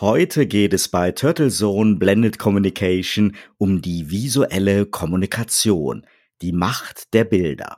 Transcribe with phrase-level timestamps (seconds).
[0.00, 6.06] Heute geht es bei Turtle Zone Blended Communication um die visuelle Kommunikation,
[6.40, 7.76] die Macht der Bilder.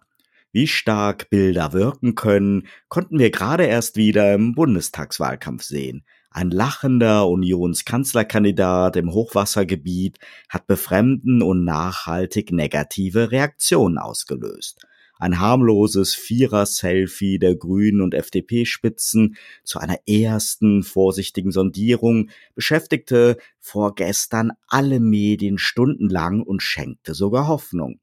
[0.52, 6.04] Wie stark Bilder wirken können, konnten wir gerade erst wieder im Bundestagswahlkampf sehen.
[6.30, 14.86] Ein lachender Unionskanzlerkandidat im Hochwassergebiet hat befremden und nachhaltig negative Reaktionen ausgelöst
[15.22, 24.98] ein harmloses Vierer-Selfie der Grünen und FDP-Spitzen zu einer ersten vorsichtigen Sondierung beschäftigte vorgestern alle
[24.98, 28.00] Medien stundenlang und schenkte sogar Hoffnung.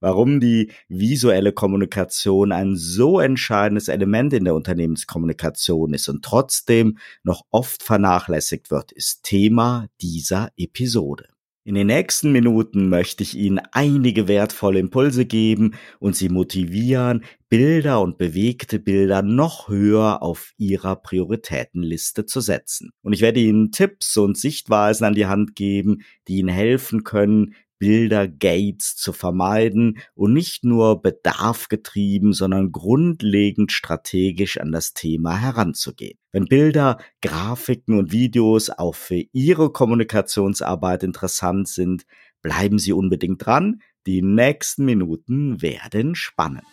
[0.00, 7.42] Warum die visuelle Kommunikation ein so entscheidendes Element in der Unternehmenskommunikation ist und trotzdem noch
[7.50, 11.28] oft vernachlässigt wird, ist Thema dieser Episode.
[11.68, 18.00] In den nächsten Minuten möchte ich Ihnen einige wertvolle Impulse geben und Sie motivieren, Bilder
[18.00, 22.92] und bewegte Bilder noch höher auf Ihrer Prioritätenliste zu setzen.
[23.02, 27.54] Und ich werde Ihnen Tipps und Sichtweisen an die Hand geben, die Ihnen helfen können,
[27.78, 36.18] Bildergates zu vermeiden und nicht nur bedarfgetrieben, sondern grundlegend strategisch an das Thema heranzugehen.
[36.32, 42.04] Wenn Bilder, Grafiken und Videos auch für Ihre Kommunikationsarbeit interessant sind,
[42.42, 43.80] bleiben Sie unbedingt dran.
[44.06, 46.64] Die nächsten Minuten werden spannend.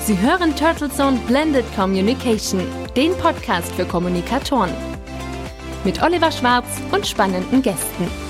[0.00, 2.60] Sie hören Turtle Zone Blended Communication,
[2.96, 4.70] den Podcast für Kommunikatoren.
[5.84, 8.25] Mit Oliver Schwarz und spannenden Gästen.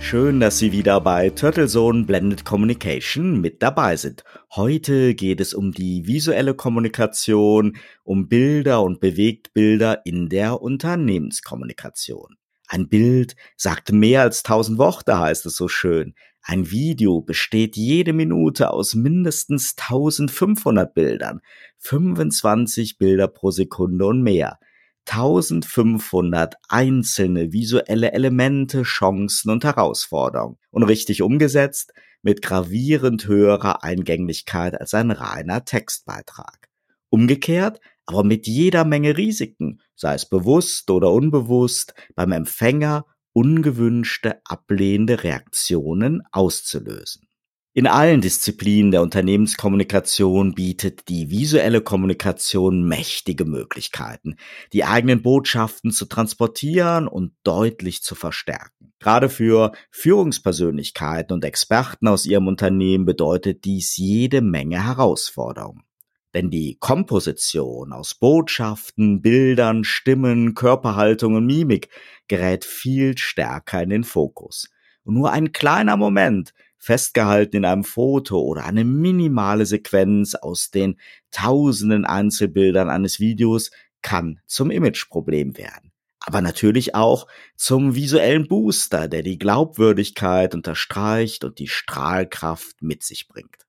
[0.00, 4.24] Schön, dass Sie wieder bei TurtleZone Blended Communication mit dabei sind.
[4.50, 12.36] Heute geht es um die visuelle Kommunikation, um Bilder und Bewegtbilder in der Unternehmenskommunikation.
[12.66, 16.14] Ein Bild sagt mehr als tausend Worte, heißt es so schön.
[16.42, 21.40] Ein Video besteht jede Minute aus mindestens 1500 Bildern,
[21.78, 24.58] 25 Bilder pro Sekunde und mehr.
[25.06, 31.92] 1500 einzelne visuelle Elemente, Chancen und Herausforderungen und richtig umgesetzt
[32.22, 36.68] mit gravierend höherer Eingänglichkeit als ein reiner Textbeitrag.
[37.08, 45.22] Umgekehrt aber mit jeder Menge Risiken, sei es bewusst oder unbewusst, beim Empfänger ungewünschte ablehnende
[45.22, 47.29] Reaktionen auszulösen.
[47.72, 54.34] In allen Disziplinen der Unternehmenskommunikation bietet die visuelle Kommunikation mächtige Möglichkeiten,
[54.72, 58.92] die eigenen Botschaften zu transportieren und deutlich zu verstärken.
[58.98, 65.84] Gerade für Führungspersönlichkeiten und Experten aus ihrem Unternehmen bedeutet dies jede Menge Herausforderungen.
[66.34, 71.88] Denn die Komposition aus Botschaften, Bildern, Stimmen, Körperhaltung und Mimik
[72.26, 74.68] gerät viel stärker in den Fokus.
[75.04, 80.98] Und nur ein kleiner Moment festgehalten in einem Foto oder eine minimale Sequenz aus den
[81.30, 83.70] tausenden Einzelbildern eines Videos
[84.02, 85.92] kann zum Imageproblem werden.
[86.20, 87.26] Aber natürlich auch
[87.56, 93.66] zum visuellen Booster, der die Glaubwürdigkeit unterstreicht und die Strahlkraft mit sich bringt.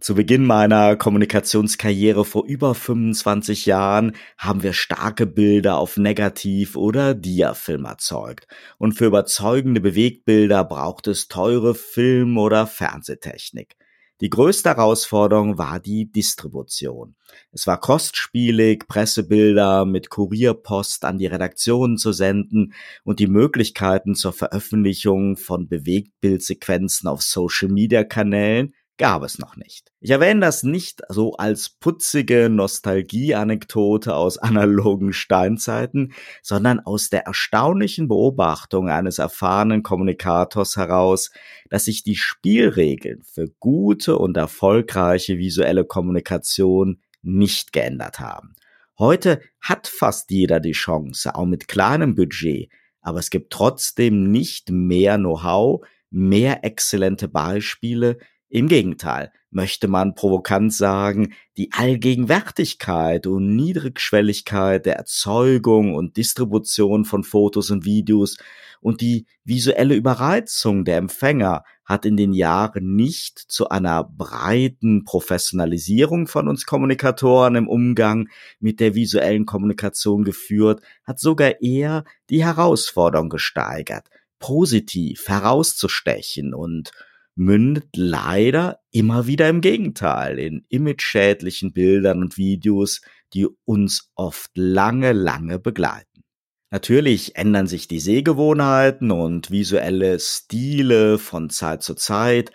[0.00, 7.16] Zu Beginn meiner Kommunikationskarriere vor über 25 Jahren haben wir starke Bilder auf Negativ- oder
[7.16, 8.46] Diafilm erzeugt.
[8.78, 13.76] Und für überzeugende Bewegtbilder braucht es teure Film- oder Fernsehtechnik.
[14.20, 17.16] Die größte Herausforderung war die Distribution.
[17.50, 22.72] Es war kostspielig, Pressebilder mit Kurierpost an die Redaktionen zu senden
[23.02, 29.90] und die Möglichkeiten zur Veröffentlichung von Bewegtbildsequenzen auf Social-Media-Kanälen gab es noch nicht.
[30.00, 38.08] Ich erwähne das nicht so als putzige Nostalgie-Anekdote aus analogen Steinzeiten, sondern aus der erstaunlichen
[38.08, 41.30] Beobachtung eines erfahrenen Kommunikators heraus,
[41.70, 48.54] dass sich die Spielregeln für gute und erfolgreiche visuelle Kommunikation nicht geändert haben.
[48.98, 52.68] Heute hat fast jeder die Chance, auch mit kleinem Budget,
[53.00, 60.72] aber es gibt trotzdem nicht mehr Know-how, mehr exzellente Beispiele, im Gegenteil, möchte man provokant
[60.72, 68.36] sagen, die Allgegenwärtigkeit und Niedrigschwelligkeit der Erzeugung und Distribution von Fotos und Videos
[68.80, 76.26] und die visuelle Überreizung der Empfänger hat in den Jahren nicht zu einer breiten Professionalisierung
[76.26, 78.28] von uns Kommunikatoren im Umgang
[78.60, 84.08] mit der visuellen Kommunikation geführt, hat sogar eher die Herausforderung gesteigert,
[84.38, 86.92] positiv herauszustechen und
[87.38, 93.00] mündet leider immer wieder im Gegenteil in imageschädlichen Bildern und Videos,
[93.32, 96.24] die uns oft lange, lange begleiten.
[96.70, 102.50] Natürlich ändern sich die Sehgewohnheiten und visuelle Stile von Zeit zu Zeit.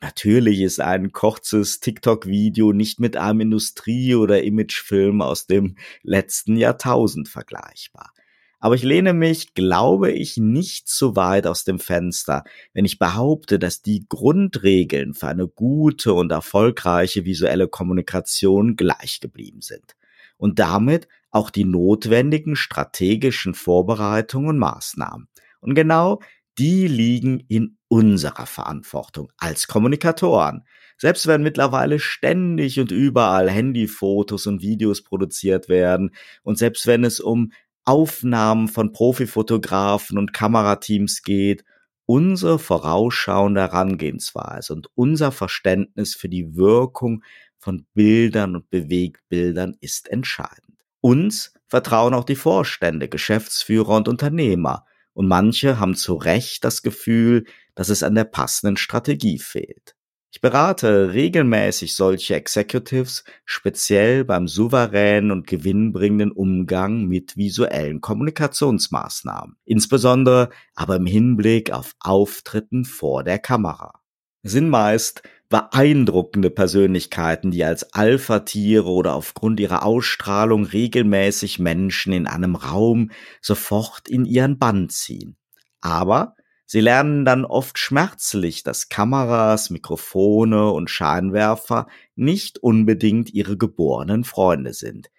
[0.00, 7.28] Natürlich ist ein kurzes TikTok-Video nicht mit einem Industrie- oder Imagefilm aus dem letzten Jahrtausend
[7.28, 8.12] vergleichbar.
[8.60, 13.58] Aber ich lehne mich, glaube ich, nicht zu weit aus dem Fenster, wenn ich behaupte,
[13.58, 19.94] dass die Grundregeln für eine gute und erfolgreiche visuelle Kommunikation gleich geblieben sind.
[20.36, 25.28] Und damit auch die notwendigen strategischen Vorbereitungen und Maßnahmen.
[25.60, 26.20] Und genau
[26.58, 30.64] die liegen in unserer Verantwortung als Kommunikatoren.
[30.96, 36.10] Selbst wenn mittlerweile ständig und überall Handyfotos und Videos produziert werden
[36.42, 37.52] und selbst wenn es um
[37.88, 41.64] Aufnahmen von Profifotografen und Kamerateams geht,
[42.04, 47.24] unsere vorausschauende Herangehensweise und unser Verständnis für die Wirkung
[47.56, 50.84] von Bildern und Bewegtbildern ist entscheidend.
[51.00, 57.46] Uns vertrauen auch die Vorstände, Geschäftsführer und Unternehmer, und manche haben zu Recht das Gefühl,
[57.74, 59.96] dass es an der passenden Strategie fehlt.
[60.38, 70.50] Ich berate regelmäßig solche Executives speziell beim souveränen und gewinnbringenden Umgang mit visuellen Kommunikationsmaßnahmen, insbesondere
[70.76, 74.00] aber im Hinblick auf Auftritten vor der Kamera.
[74.44, 82.54] Sind meist beeindruckende Persönlichkeiten, die als Alpha-Tiere oder aufgrund ihrer Ausstrahlung regelmäßig Menschen in einem
[82.54, 85.36] Raum sofort in ihren Bann ziehen.
[85.80, 86.36] Aber
[86.70, 94.74] Sie lernen dann oft schmerzlich, dass Kameras, Mikrofone und Scheinwerfer nicht unbedingt ihre geborenen Freunde
[94.74, 95.10] sind.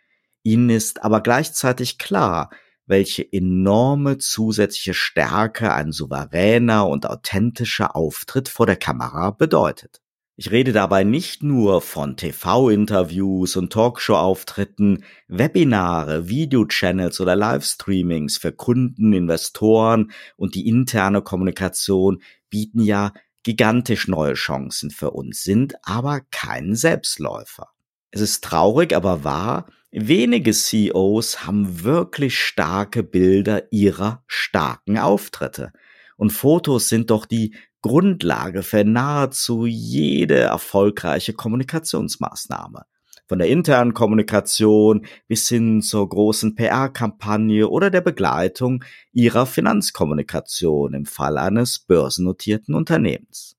[0.44, 2.52] Ihnen ist aber gleichzeitig klar,
[2.86, 10.02] welche enorme zusätzliche Stärke ein souveräner und authentischer Auftritt vor der Kamera bedeutet.
[10.42, 19.12] Ich rede dabei nicht nur von TV-Interviews und Talkshow-Auftritten, Webinare, Video-Channels oder Livestreamings für Kunden,
[19.12, 23.12] Investoren und die interne Kommunikation bieten ja
[23.44, 27.72] gigantisch neue Chancen für uns, sind aber kein Selbstläufer.
[28.10, 35.74] Es ist traurig, aber wahr, wenige CEOs haben wirklich starke Bilder ihrer starken Auftritte.
[36.16, 42.84] Und Fotos sind doch die Grundlage für nahezu jede erfolgreiche Kommunikationsmaßnahme.
[43.28, 51.06] Von der internen Kommunikation bis hin zur großen PR-Kampagne oder der Begleitung ihrer Finanzkommunikation im
[51.06, 53.56] Fall eines börsennotierten Unternehmens.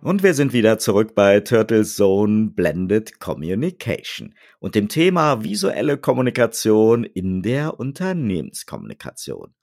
[0.00, 7.04] Und wir sind wieder zurück bei Turtle Zone Blended Communication und dem Thema visuelle Kommunikation
[7.04, 9.54] in der Unternehmenskommunikation.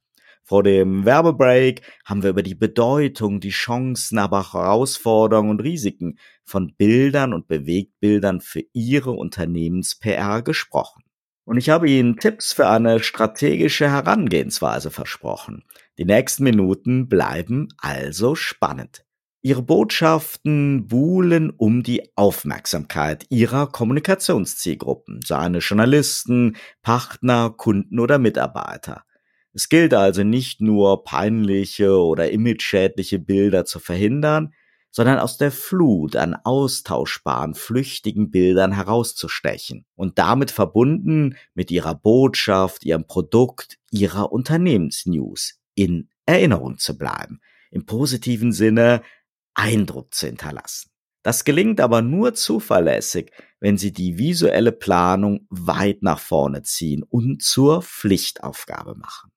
[0.44, 6.20] Vor dem Werbebreak haben wir über die Bedeutung, die Chancen, aber auch Herausforderungen und Risiken
[6.44, 11.04] von Bildern und Bewegtbildern für Ihre Unternehmens-PR gesprochen.
[11.46, 15.64] Und ich habe Ihnen Tipps für eine strategische Herangehensweise versprochen.
[15.98, 19.05] Die nächsten Minuten bleiben also spannend.
[19.46, 29.04] Ihre Botschaften buhlen um die Aufmerksamkeit ihrer Kommunikationszielgruppen, seine Journalisten, Partner, Kunden oder Mitarbeiter.
[29.54, 34.52] Es gilt also nicht nur peinliche oder imageschädliche Bilder zu verhindern,
[34.90, 42.84] sondern aus der Flut an austauschbaren, flüchtigen Bildern herauszustechen und damit verbunden mit ihrer Botschaft,
[42.84, 47.42] ihrem Produkt, ihrer Unternehmensnews in Erinnerung zu bleiben.
[47.70, 49.02] Im positiven Sinne
[49.56, 50.92] Eindruck zu hinterlassen.
[51.24, 57.42] Das gelingt aber nur zuverlässig, wenn Sie die visuelle Planung weit nach vorne ziehen und
[57.42, 59.32] zur Pflichtaufgabe machen.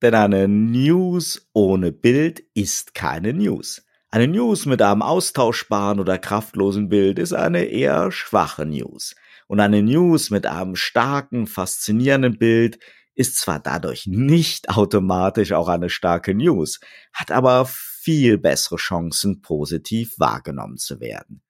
[0.00, 3.84] Denn eine News ohne Bild ist keine News.
[4.08, 9.14] Eine News mit einem austauschbaren oder kraftlosen Bild ist eine eher schwache News.
[9.46, 12.78] Und eine News mit einem starken, faszinierenden Bild
[13.14, 16.80] ist zwar dadurch nicht automatisch auch eine starke News,
[17.12, 17.68] hat aber
[18.06, 21.42] viel bessere Chancen, positiv wahrgenommen zu werden.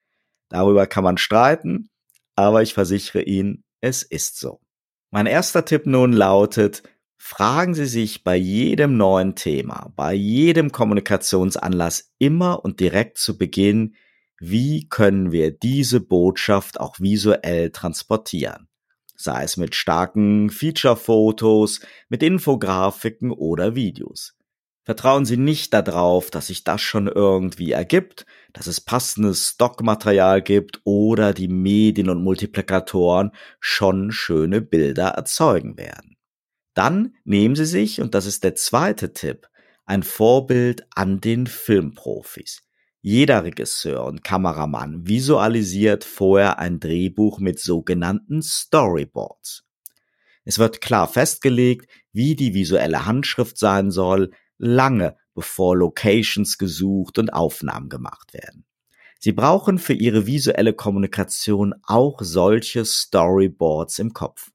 [0.48, 1.90] Darüber kann man streiten,
[2.34, 4.62] aber ich versichere Ihnen, es ist so.
[5.10, 6.82] Mein erster Tipp nun lautet,
[7.18, 13.94] fragen Sie sich bei jedem neuen Thema, bei jedem Kommunikationsanlass immer und direkt zu Beginn,
[14.40, 18.68] wie können wir diese Botschaft auch visuell transportieren?
[19.14, 24.35] Sei es mit starken Feature-Fotos, mit Infografiken oder Videos.
[24.86, 30.80] Vertrauen Sie nicht darauf, dass sich das schon irgendwie ergibt, dass es passendes Stockmaterial gibt
[30.84, 36.16] oder die Medien und Multiplikatoren schon schöne Bilder erzeugen werden.
[36.72, 39.48] Dann nehmen Sie sich, und das ist der zweite Tipp,
[39.86, 42.62] ein Vorbild an den Filmprofis.
[43.02, 49.64] Jeder Regisseur und Kameramann visualisiert vorher ein Drehbuch mit sogenannten Storyboards.
[50.44, 57.32] Es wird klar festgelegt, wie die visuelle Handschrift sein soll, lange bevor Locations gesucht und
[57.32, 58.64] Aufnahmen gemacht werden.
[59.18, 64.50] Sie brauchen für ihre visuelle Kommunikation auch solche Storyboards im Kopf.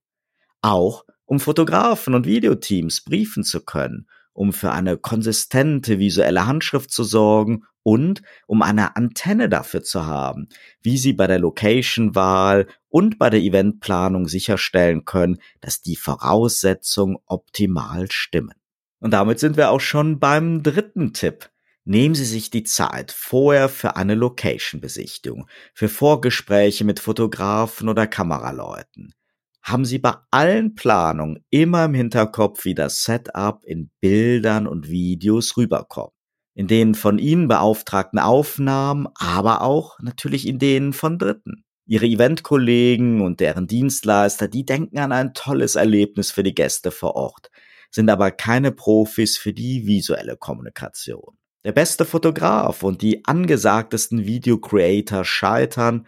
[0.62, 7.04] Auch um Fotografen und Videoteams briefen zu können, um für eine konsistente visuelle Handschrift zu
[7.04, 10.50] sorgen und um eine Antenne dafür zu haben,
[10.82, 18.12] wie sie bei der Location-Wahl und bei der Eventplanung sicherstellen können, dass die Voraussetzungen optimal
[18.12, 18.61] stimmen.
[19.02, 21.50] Und damit sind wir auch schon beim dritten Tipp.
[21.84, 29.14] Nehmen Sie sich die Zeit vorher für eine Location-Besichtigung, für Vorgespräche mit Fotografen oder Kameraleuten
[29.62, 35.56] haben Sie bei allen Planungen immer im Hinterkopf, wie das Setup in Bildern und Videos
[35.58, 36.14] rüberkommt.
[36.54, 41.64] In den von Ihnen beauftragten Aufnahmen, aber auch natürlich in denen von Dritten.
[41.86, 47.16] Ihre Eventkollegen und deren Dienstleister, die denken an ein tolles Erlebnis für die Gäste vor
[47.16, 47.50] Ort,
[47.92, 51.38] sind aber keine Profis für die visuelle Kommunikation.
[51.64, 56.08] Der beste Fotograf und die angesagtesten Video-Creator scheitern,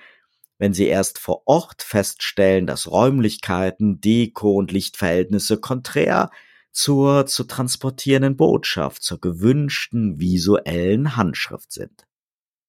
[0.58, 6.32] wenn sie erst vor Ort feststellen, dass Räumlichkeiten, Deko und Lichtverhältnisse konträr
[6.72, 12.08] zur zu transportierenden Botschaft, zur gewünschten visuellen Handschrift sind.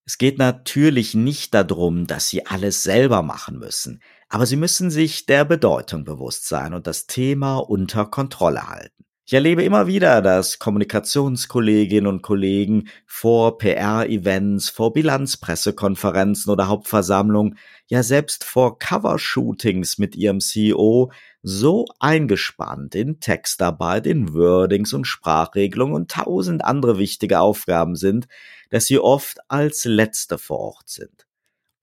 [0.05, 4.03] Es geht natürlich nicht darum, dass sie alles selber machen müssen,
[4.35, 9.05] aber sie müssen sich der Bedeutung bewusst sein und das Thema unter Kontrolle halten.
[9.25, 18.03] Ich erlebe immer wieder, dass Kommunikationskolleginnen und Kollegen vor PR-Events, vor Bilanzpressekonferenzen oder Hauptversammlungen, ja
[18.03, 21.13] selbst vor Covershootings mit ihrem CEO
[21.45, 28.27] so eingespannt in Textarbeit, in Wordings und Sprachregelungen und tausend andere wichtige Aufgaben sind,
[28.71, 31.25] dass sie oft als Letzte vor Ort sind.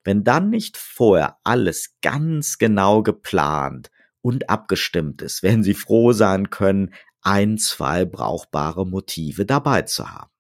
[0.04, 3.92] Wenn dann nicht vorher alles ganz genau geplant
[4.22, 10.32] und abgestimmt ist, werden Sie froh sein können, ein, zwei brauchbare Motive dabei zu haben.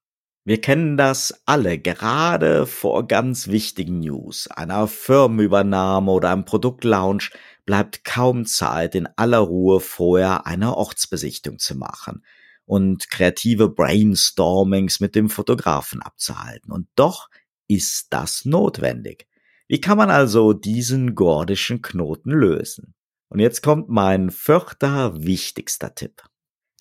[0.43, 7.29] Wir kennen das alle, gerade vor ganz wichtigen News, einer Firmenübernahme oder einem Produktlaunch
[7.67, 12.25] bleibt kaum Zeit, in aller Ruhe vorher eine Ortsbesichtigung zu machen
[12.65, 16.71] und kreative Brainstormings mit dem Fotografen abzuhalten.
[16.71, 17.29] Und doch
[17.67, 19.27] ist das notwendig.
[19.71, 22.93] Wie kann man also diesen gordischen Knoten lösen?
[23.29, 26.23] Und jetzt kommt mein vierter wichtigster Tipp.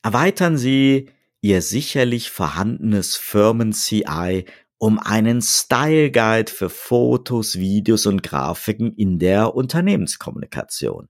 [0.02, 1.08] Erweitern Sie
[1.40, 4.44] Ihr sicherlich vorhandenes Firmen-CI
[4.78, 11.06] um einen Style Guide für Fotos, Videos und Grafiken in der Unternehmenskommunikation.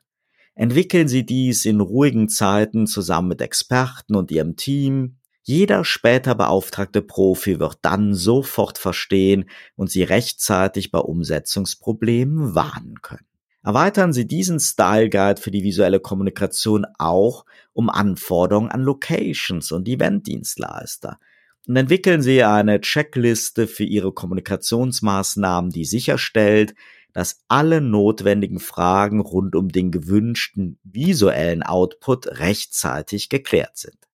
[0.54, 5.16] Entwickeln Sie dies in ruhigen Zeiten zusammen mit Experten und Ihrem Team.
[5.42, 13.26] Jeder später beauftragte Profi wird dann sofort verstehen und Sie rechtzeitig bei Umsetzungsproblemen warnen können.
[13.62, 19.88] Erweitern Sie diesen Style Guide für die visuelle Kommunikation auch um Anforderungen an Locations und
[19.88, 21.18] Eventdienstleister.
[21.66, 26.74] Und entwickeln Sie eine Checkliste für Ihre Kommunikationsmaßnahmen, die sicherstellt,
[27.12, 34.09] dass alle notwendigen Fragen rund um den gewünschten visuellen Output rechtzeitig geklärt sind.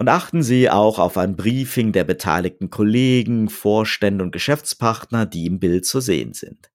[0.00, 5.60] Und achten Sie auch auf ein Briefing der beteiligten Kollegen, Vorstände und Geschäftspartner, die im
[5.60, 6.70] Bild zu sehen sind.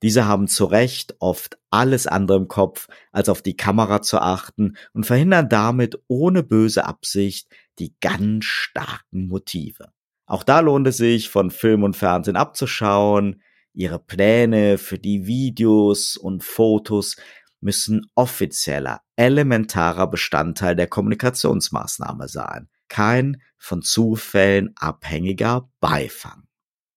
[0.00, 4.78] Diese haben zu Recht oft alles andere im Kopf, als auf die Kamera zu achten
[4.94, 9.90] und verhindern damit ohne böse Absicht die ganz starken Motive.
[10.24, 13.42] Auch da lohnt es sich, von Film und Fernsehen abzuschauen.
[13.74, 17.16] Ihre Pläne für die Videos und Fotos
[17.64, 22.68] müssen offizieller, elementarer Bestandteil der Kommunikationsmaßnahme sein.
[22.88, 26.44] kein von Zufällen abhängiger Beifang.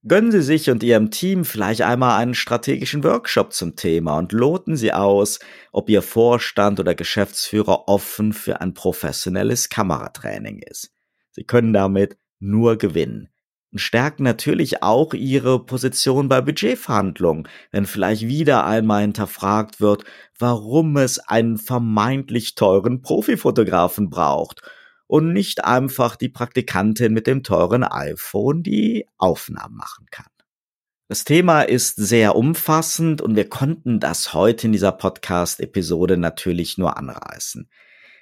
[0.05, 4.75] Gönnen Sie sich und Ihrem Team vielleicht einmal einen strategischen Workshop zum Thema und loten
[4.75, 5.39] Sie aus,
[5.71, 10.91] ob Ihr Vorstand oder Geschäftsführer offen für ein professionelles Kameratraining ist.
[11.31, 13.29] Sie können damit nur gewinnen
[13.71, 20.03] und stärken natürlich auch Ihre Position bei Budgetverhandlungen, wenn vielleicht wieder einmal hinterfragt wird,
[20.39, 24.61] warum es einen vermeintlich teuren Profifotografen braucht
[25.07, 30.27] und nicht einfach die Praktikantin mit dem teuren iPhone die Aufnahmen machen kann.
[31.09, 36.97] Das Thema ist sehr umfassend und wir konnten das heute in dieser Podcast-Episode natürlich nur
[36.97, 37.69] anreißen.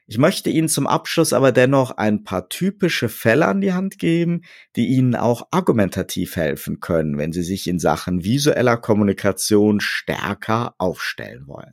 [0.07, 4.41] Ich möchte Ihnen zum Abschluss aber dennoch ein paar typische Fälle an die Hand geben,
[4.75, 11.47] die Ihnen auch argumentativ helfen können, wenn Sie sich in Sachen visueller Kommunikation stärker aufstellen
[11.47, 11.71] wollen.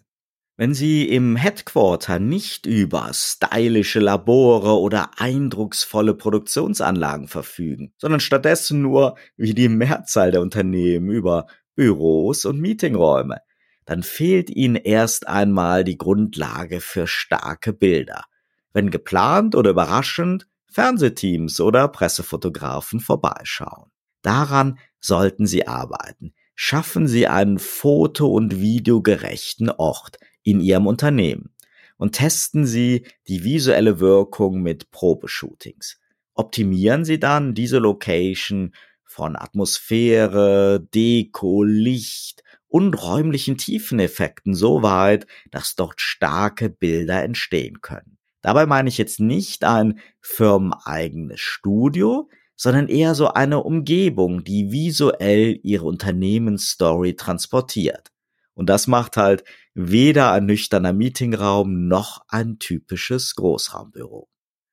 [0.57, 9.17] Wenn Sie im Headquarter nicht über stylische Labore oder eindrucksvolle Produktionsanlagen verfügen, sondern stattdessen nur,
[9.37, 13.41] wie die Mehrzahl der Unternehmen, über Büros und Meetingräume,
[13.85, 18.25] dann fehlt Ihnen erst einmal die Grundlage für starke Bilder.
[18.73, 23.91] Wenn geplant oder überraschend Fernsehteams oder Pressefotografen vorbeischauen.
[24.23, 26.33] Daran sollten Sie arbeiten.
[26.55, 31.51] Schaffen Sie einen foto- und videogerechten Ort, in Ihrem Unternehmen
[31.97, 36.01] und testen Sie die visuelle Wirkung mit Probeshootings.
[36.35, 38.75] Optimieren Sie dann diese Location
[39.05, 48.17] von Atmosphäre, Deko, Licht und räumlichen Tiefeneffekten so weit, dass dort starke Bilder entstehen können.
[48.41, 55.61] Dabei meine ich jetzt nicht ein firmeneigenes Studio, sondern eher so eine Umgebung, die visuell
[55.63, 58.11] ihre Unternehmensstory transportiert.
[58.55, 64.29] Und das macht halt weder ein nüchterner Meetingraum noch ein typisches Großraumbüro.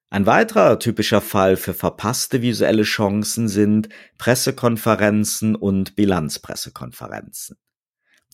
[0.09, 7.57] Ein weiterer typischer Fall für verpasste visuelle Chancen sind Pressekonferenzen und Bilanzpressekonferenzen.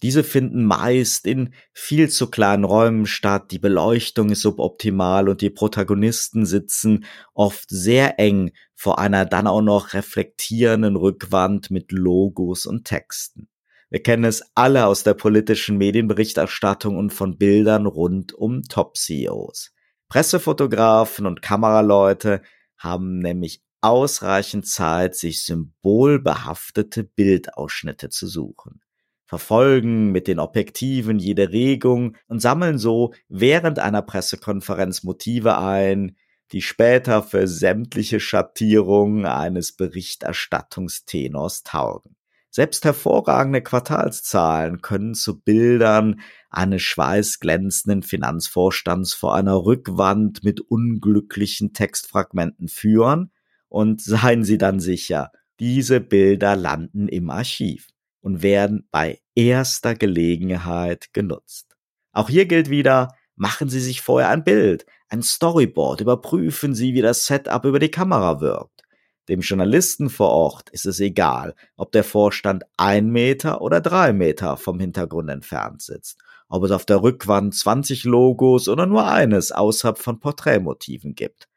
[0.01, 5.49] Diese finden meist in viel zu kleinen Räumen statt, die Beleuchtung ist suboptimal und die
[5.49, 12.85] Protagonisten sitzen oft sehr eng vor einer dann auch noch reflektierenden Rückwand mit Logos und
[12.85, 13.47] Texten.
[13.89, 19.71] Wir kennen es alle aus der politischen Medienberichterstattung und von Bildern rund um Top-CEOs.
[20.09, 22.41] Pressefotografen und Kameraleute
[22.77, 28.81] haben nämlich ausreichend Zeit, sich symbolbehaftete Bildausschnitte zu suchen,
[29.25, 36.15] verfolgen mit den Objektiven jede Regung und sammeln so während einer Pressekonferenz Motive ein,
[36.51, 42.15] die später für sämtliche Schattierungen eines Berichterstattungstenors taugen.
[42.51, 52.69] Selbst hervorragende Quartalszahlen können zu Bildern eines schweißglänzenden Finanzvorstands vor einer Rückwand mit unglücklichen Textfragmenten
[52.69, 53.31] führen
[53.67, 57.89] und seien Sie dann sicher, diese Bilder landen im Archiv
[58.25, 61.77] und werden bei erster Gelegenheit genutzt.
[62.11, 67.03] Auch hier gilt wieder, machen Sie sich vorher ein Bild, ein Storyboard, überprüfen Sie, wie
[67.03, 68.81] das Setup über die Kamera wirkt.
[69.29, 74.57] Dem Journalisten vor Ort ist es egal, ob der Vorstand ein Meter oder drei Meter
[74.57, 76.17] vom Hintergrund entfernt sitzt,
[76.49, 81.47] ob es auf der Rückwand 20 Logos oder nur eines außerhalb von Porträtmotiven gibt,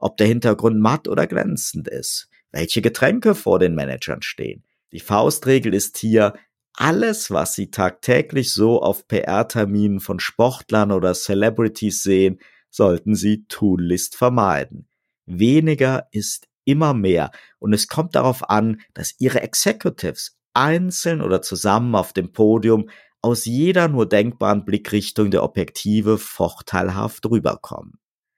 [0.00, 4.65] ob der Hintergrund matt oder glänzend ist, welche Getränke vor den Managern stehen.
[4.92, 6.34] Die Faustregel ist hier,
[6.74, 12.38] alles, was Sie tagtäglich so auf PR-Terminen von Sportlern oder Celebrities sehen,
[12.70, 14.88] sollten Sie tunlichst vermeiden.
[15.24, 17.30] Weniger ist immer mehr.
[17.58, 22.90] Und es kommt darauf an, dass ihre Executives einzeln oder zusammen auf dem Podium
[23.22, 27.94] aus jeder nur denkbaren Blickrichtung der Objektive vorteilhaft rüberkommen.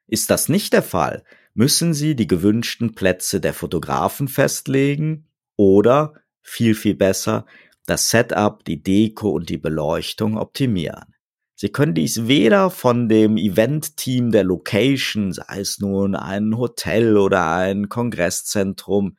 [0.06, 6.14] Ist das nicht der Fall, müssen Sie die gewünschten Plätze der Fotografen festlegen oder,
[6.48, 7.46] viel, viel besser,
[7.86, 11.14] das Setup, die Deko und die Beleuchtung optimieren.
[11.54, 17.52] Sie können dies weder von dem Event-Team der Location, sei es nun ein Hotel oder
[17.52, 19.16] ein Kongresszentrum,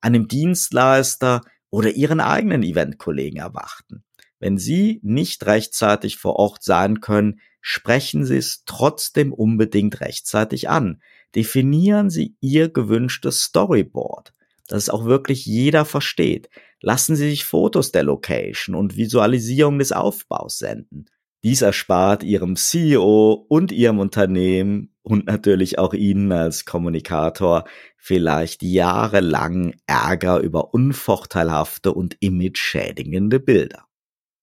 [0.00, 4.04] einem Dienstleister oder Ihren eigenen Eventkollegen erwarten.
[4.38, 11.00] Wenn Sie nicht rechtzeitig vor Ort sein können, sprechen Sie es trotzdem unbedingt rechtzeitig an.
[11.34, 14.32] Definieren Sie Ihr gewünschtes Storyboard,
[14.68, 16.48] dass es auch wirklich jeder versteht.
[16.80, 21.06] Lassen Sie sich Fotos der Location und Visualisierung des Aufbaus senden.
[21.44, 27.64] Dies erspart Ihrem CEO und Ihrem Unternehmen und natürlich auch Ihnen als Kommunikator
[27.96, 33.87] vielleicht jahrelang Ärger über unvorteilhafte und image-schädigende Bilder.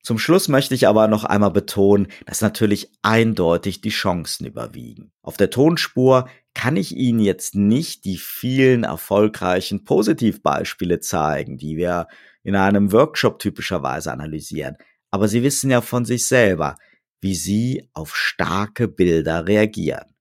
[0.06, 5.12] Zum Schluss möchte ich aber noch einmal betonen, dass natürlich eindeutig die Chancen überwiegen.
[5.24, 12.08] Auf der Tonspur kann ich Ihnen jetzt nicht die vielen erfolgreichen Positivbeispiele zeigen, die wir
[12.44, 14.78] in einem Workshop typischerweise analysieren.
[15.10, 16.76] Aber Sie wissen ja von sich selber,
[17.20, 20.14] wie Sie auf starke Bilder reagieren.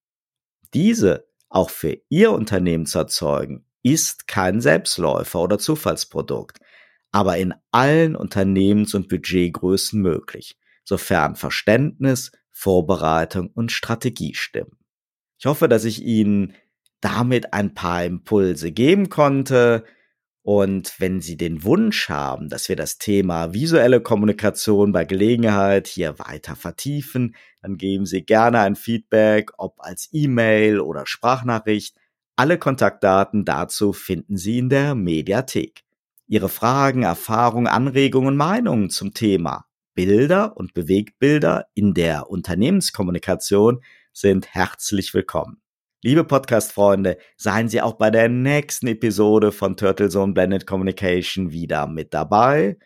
[0.73, 6.59] Diese auch für Ihr Unternehmen zu erzeugen, ist kein Selbstläufer oder Zufallsprodukt
[7.15, 14.77] aber in allen Unternehmens- und Budgetgrößen möglich, sofern Verständnis, Vorbereitung und Strategie stimmen.
[15.39, 16.55] Ich hoffe, dass ich Ihnen
[17.01, 19.85] damit ein paar Impulse geben konnte.
[20.43, 26.19] Und wenn Sie den Wunsch haben, dass wir das Thema visuelle Kommunikation bei Gelegenheit hier
[26.19, 31.97] weiter vertiefen, dann geben Sie gerne ein Feedback, ob als E-Mail oder Sprachnachricht.
[32.35, 35.84] Alle Kontaktdaten dazu finden Sie in der Mediathek.
[36.35, 45.15] Ihre Fragen, Erfahrungen, Anregungen, Meinungen zum Thema Bilder und Bewegtbilder in der Unternehmenskommunikation sind herzlich
[45.15, 45.63] willkommen.
[46.03, 51.87] Liebe Podcast-Freunde, seien Sie auch bei der nächsten Episode von Turtle Zone Blended Communication wieder
[51.87, 52.79] mit dabei.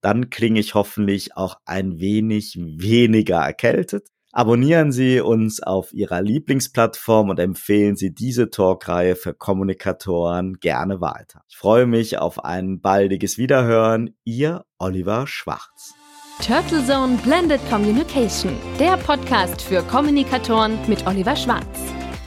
[0.00, 4.08] Dann klinge ich hoffentlich auch ein wenig weniger erkältet.
[4.38, 11.42] Abonnieren Sie uns auf Ihrer Lieblingsplattform und empfehlen Sie diese Talkreihe für Kommunikatoren gerne weiter.
[11.48, 14.14] Ich freue mich auf ein baldiges Wiederhören.
[14.22, 15.92] Ihr Oliver Schwarz.
[16.40, 21.66] Turtle Zone Blended Communication, der Podcast für Kommunikatoren mit Oliver Schwarz.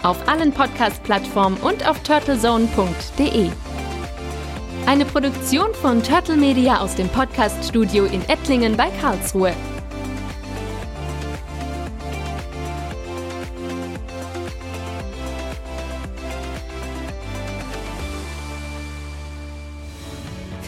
[0.03, 3.49] Auf allen Podcast-Plattformen und auf turtlezone.de.
[4.85, 9.53] Eine Produktion von Turtle Media aus dem Podcast-Studio in Ettlingen bei Karlsruhe.